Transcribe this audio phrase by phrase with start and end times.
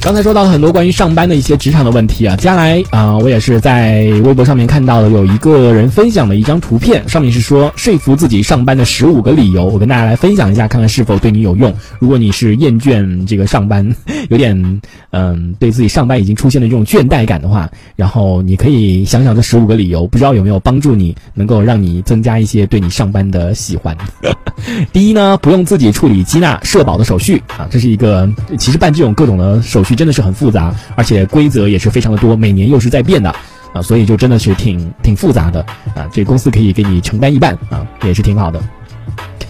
[0.00, 11.74] 刚才说到了很多关于上班的一些职场的问题啊，接下来啊、我也是在微博上面看到了有一个人分享了一张图片，上面是说说服自己上班的十五个理由，我跟大家来分享一下，看看是否对你有用。
[11.98, 13.86] 如果你是厌倦这个上班，
[14.30, 14.80] 有点
[15.10, 23.96] 嗯对自己上班已经出现了这种倦怠感的话，然后你可以想想这十五个理由，不知道有没有帮助你，能够让你增加一些对你上班的喜欢。
[24.92, 28.28] 第一呢，不用自己处理接纳社保的手续啊，这是一个
[28.58, 33.30] 其实办这种各种的手续真的是很复杂，而且规则也是非常的多，每年又是在变的
[33.72, 35.60] 啊，所以就真的是挺挺复杂的
[35.94, 36.08] 啊。
[36.12, 38.60] 这公司可以给你承担一半啊，也是挺好的。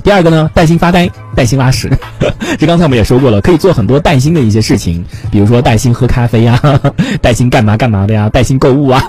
[0.02, 1.91] 第二个呢，带薪发呆，带薪拉屎。
[2.59, 6.59] 这刚才我们也说过了，可以做很多带薪的一些事情，比如说带薪喝咖啡呀，
[7.20, 9.02] 带薪干嘛干嘛的呀，带薪购物啊，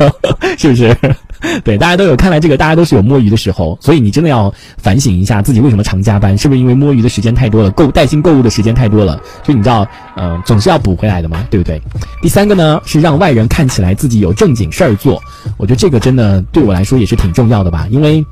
[0.56, 0.96] 是不是？
[1.64, 9.20] 对，大家都有，看来这个大家都是有摸鱼的时候，所以你真的要反省一下自己为什么常加班，是不是因为摸鱼的时间太多了，购带薪购物的时间太多了？
[9.42, 11.80] 就你知道，嗯、总是要补回来的嘛，对不对？
[12.20, 15.22] 第三个呢是让外人看起来自己有正经事儿做，
[15.56, 18.24] 我觉得这个真的对我来说也是挺重要的吧，因为。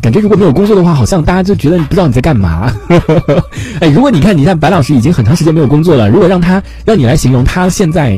[0.00, 2.72] 感觉如果没有工作的话，好像大家就觉得你不知道你在干嘛。
[3.82, 8.16] 哎，如果你看，你看白老师已经很长时间没有工作了，如果让他让你来形容他现在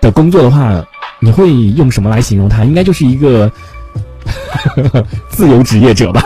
[0.00, 0.80] 的工作的话，
[1.22, 2.64] 你会用什么来形容他？
[2.64, 3.50] 应该就是一个
[5.30, 6.22] 自由职业者吧，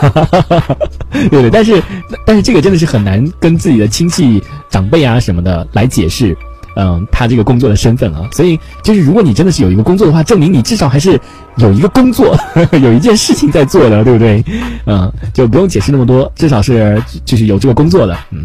[1.13, 1.49] 对不对？
[1.49, 1.81] 但是
[2.25, 6.35] 但是这个真的是很难跟自己的亲戚长辈啊什么的来解释。
[6.79, 11.19] 嗯，他这个工作的身份啊，所以就是如果你真的是有一个工作的话，证明你至少还是
[11.55, 12.37] 有一个工作，
[12.79, 14.45] 有一件事情在做的，对不对？
[14.85, 18.15] 嗯，就不用解释那么多，至少是就是有这个工作的。
[18.29, 18.43] 嗯，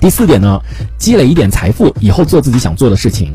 [0.00, 0.60] 第四点呢，
[0.98, 3.32] 积累一点财富，以后做自己想做的事情。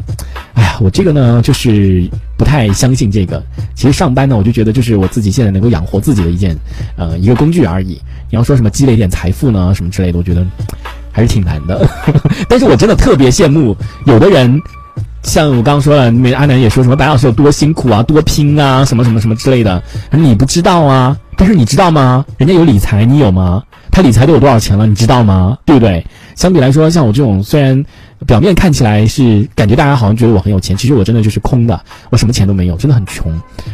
[0.54, 3.42] 哎呀，我这个呢，就是不太相信这个。
[3.76, 6.56] 其实上班呢，我就觉得就是我自己现在能够养活自己的一件，
[6.98, 8.00] 呃，一个工具而已。
[8.30, 10.46] 你要说什么积累一点财富呢，什么之类的，我觉得
[11.12, 11.88] 还是挺难的。
[12.48, 14.60] 但是我真的特别羡慕有的人。
[15.24, 16.06] 像我刚刚说了，
[16.36, 21.16] 阿南也说什么白老师有多辛苦啊，多拼啊，什么什么什么之类的，你不知道啊。
[21.38, 22.26] 但是你知道吗？
[22.38, 23.62] 人家有理财，你有吗？
[23.92, 25.58] 他理财都有多少钱了，你知道吗？
[25.66, 26.04] 对不对？
[26.36, 27.86] 相比来说，像我这种虽然
[28.26, 31.80] 表面看起来是感觉大家好像觉得我很有钱，其实我真的就是空的，
[32.10, 33.32] 我什么钱都没有，真的很穷。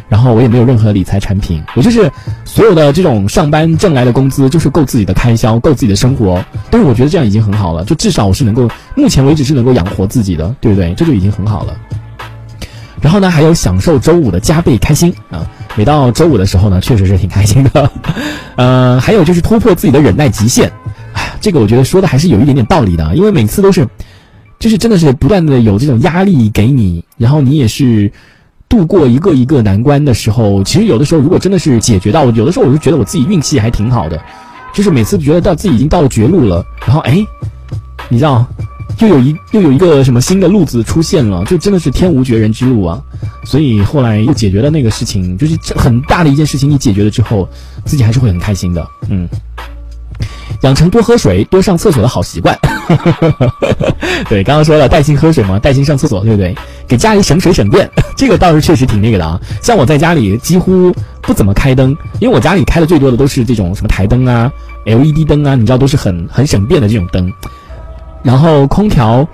[0.08, 2.10] 然后我也没有任何理财产品，我就是
[2.44, 6.44] 所有的这种上班挣来的工资就是够自己的开销，够自己的生活。
[6.68, 10.92] 但是我觉得这样已经很好了，就至少我是能够目前为止是能够养活自己的，对不对？
[10.94, 11.76] 这就已经很好了。
[13.00, 15.46] 然后呢，还有享受周五的加倍开心啊！
[15.76, 17.90] 每到周五的时候呢，确实是挺开心的。
[18.56, 20.70] 呃，还有就是突破自己的忍耐极限，
[21.12, 23.86] 哎，这个我觉得说的还是有一点点道理的，因为每次都是，
[24.58, 28.10] 就是真的是不断的有这种压力给你，然后你也是
[28.68, 34.20] 度过一个一个难关的时候，其实有的时候如果真的是解决到，有的时候我就觉得我自己运气还挺好的，
[34.74, 37.24] 就是每次觉得到自己已经到了绝路了，然后哎，
[38.08, 38.44] 你知道。
[39.00, 43.00] 又有一又有一个什么新的路子出现了，就真的是天无绝人之路啊！
[43.44, 47.48] 所以后来又解决了那个事情，就是这很大的一件事情，你解决了之后，
[47.84, 48.84] 自己还是会很开心的。
[49.08, 49.28] 嗯，
[50.62, 52.58] 养成多喝水、多上厕所的好习惯。
[54.28, 56.54] 对，刚刚说了带薪喝水嘛，带薪上厕所，对不对？
[56.88, 59.40] 给家里省水省电， 这个倒是确实挺那个的啊。
[59.62, 60.92] 像我在家里几乎
[61.22, 64.50] 不怎么开灯，因为我家里开的最多的都是这种什么台灯啊、
[64.86, 67.32] LED 灯啊，你知道都是很很省电的这种灯。
[68.28, 69.26] 然后空调，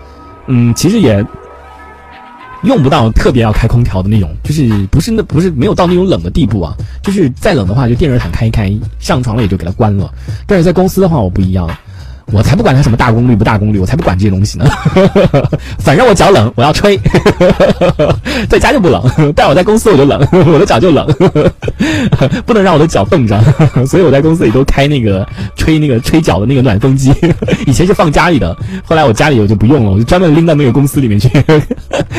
[0.46, 1.20] 嗯，其实也
[2.62, 10.14] 用不到特别要开空调的那种，就是不是那不是没有到那种冷的地步啊，就是再冷的话就电热毯开一开，上床了也就给它关了。
[10.46, 11.68] 但是在公司的话我不一样，
[12.32, 14.64] 我才不管它什么大功率不大功率，我才不管这些东西呢。
[15.78, 16.98] 反正我脚冷，我要吹，
[18.48, 21.06] 在家就不冷，但我在公司我就冷，我的脚就冷，
[22.46, 23.38] 不能让我的脚冻着，
[23.86, 25.26] 所以我在公司里都开那个
[25.56, 27.12] 吹那个吹脚的那个暖风机。
[27.66, 31.28] 以前是放家里的，后来我家里我就不用了，我就专门拎到那个公司里面去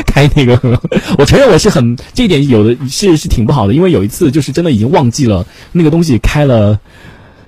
[0.06, 0.80] 开那个。
[1.18, 6.78] 我承认我是很这一点有的是是挺不好的，因为有一次就是真的已经忘记了那个东西开了。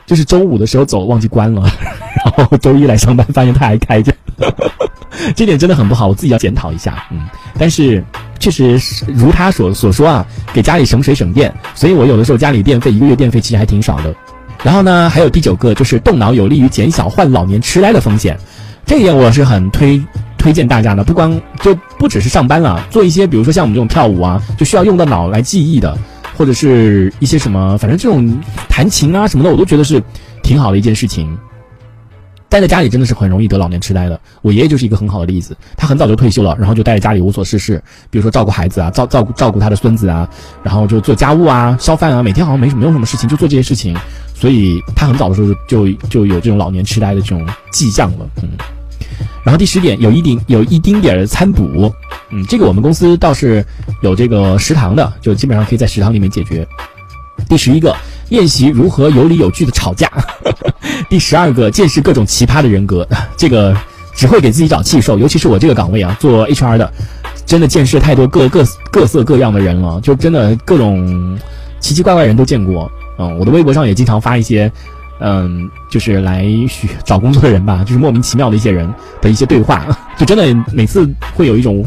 [0.07, 1.71] 就是周五的时候走忘记关了，
[2.37, 4.13] 后周一来上班发现他还开着，
[5.35, 7.05] 这点真的很不好，我自己要检讨一下。
[7.11, 7.27] 嗯，
[7.59, 8.05] 但是
[8.39, 14.15] 确实如他所所说啊，给家里省水省电，所以我有的时候家里电费一个月电费其实还挺少的。
[14.63, 18.39] 然后呢，还有第九个就是动脑有利于减小患老年痴呆的风险，
[18.85, 20.03] 这一点我是很推
[20.37, 21.05] 推荐大家的。
[21.05, 25.97] 不光就不只是上班了，做一些比如说像我们这种跳舞啊，就需要用到脑来记忆的。
[26.37, 30.01] 或者是一些什么，反正这种弹琴啊什么的，我都觉得是
[30.41, 31.37] 挺好的一件事情。
[32.49, 34.19] 待在家里真的是很容易得老年痴呆的。
[34.43, 40.29] 我爷爷就是一个很好的例子，他很早就退休了，然后就待在家里无所事事，比如说照顾孩子啊，照照顾照顾他的孙子啊，
[40.63, 43.95] 然后就做家务啊、烧饭啊，每天好像没没有什么事情，就做这些事情，
[44.35, 48.27] 所以他很早的时候就就有这种老年痴呆的这种迹象了。
[48.43, 48.49] 嗯，
[49.45, 51.93] 然后第十点，有一丁有一丁点儿的餐补，
[52.31, 53.65] 嗯，这个我们公司倒是
[54.03, 56.67] 有这个食堂的，就基本上可以在食堂里面解决。
[57.49, 57.95] 第十一个，
[58.29, 60.11] 练习如何有理有据的吵架。
[61.09, 63.07] 第十二个，见识各种奇葩的人格。
[63.37, 63.77] 这个
[64.15, 66.93] 只会给自己找气受，尤其是我这个岗位啊，做 HR 的，
[67.47, 71.39] 真的见识太多各各各色各样的人了，就真的各种
[71.81, 72.91] 奇奇怪怪人都见过。
[73.19, 74.71] 嗯，我的微博上也经常发一些，
[75.21, 76.47] 嗯，就是来
[77.05, 79.87] 找工作的人吧，就是莫名其妙的一些人的一些对话，
[80.17, 81.85] 就真的每次会有一种。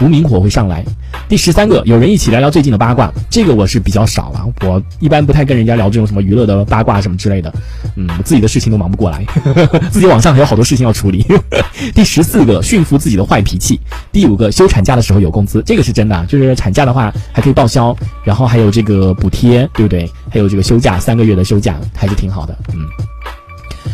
[0.00, 0.84] 无名火会上来。
[1.28, 4.44] 第十三个，有人一起聊聊最近的八卦，这个我是比较少了。
[4.62, 7.52] 我一般不太跟人家聊这种什么娱乐的八卦什么之类的。
[7.96, 9.24] 嗯，自己的事情都忙不过来，
[9.90, 11.24] 自己网上还有好多事情要处理。
[11.94, 13.80] 第十四个，驯服自己的坏脾气。
[14.10, 20.10] 第五个，休产假的时候有工资，这个是真的，就是产假的话还可以报销，然后还有这个补贴，对不对？
[20.30, 22.56] 还有这个休假三个月的休假，还是挺好的。
[22.72, 22.84] 嗯。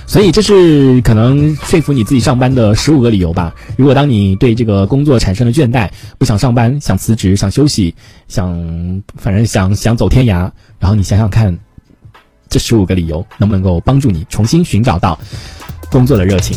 [0.07, 3.55] 所以这是可能说服你自己上班的十五个理由吧。
[3.77, 5.89] 如果当你对这个工作产生了倦怠，
[6.19, 7.95] 不想上班，想辞职，想休息，
[8.29, 11.57] 想反正想想走天涯，然后你想想看，
[12.49, 15.19] 这十五个理由能不能够帮助你重新寻找到
[15.91, 16.57] 工作的热情。